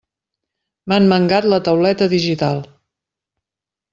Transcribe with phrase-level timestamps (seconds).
[0.93, 2.63] M'han mangat la tauleta digital!